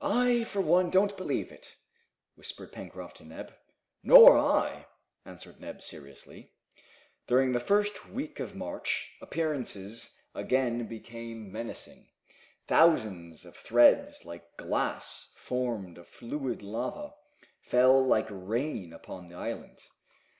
[0.00, 1.76] "I, for one, don't believe it!"
[2.34, 3.52] whispered Pencroft to Neb.
[4.02, 4.86] "Nor I!"
[5.26, 6.54] answered Neb seriously.
[7.26, 12.08] During the first week of March appearances again became menacing.
[12.66, 17.12] Thousands of threads like glass, formed of fluid lava,
[17.60, 19.78] fell like rain upon the island.